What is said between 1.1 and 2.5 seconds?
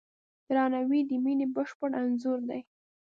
مینې بشپړ انځور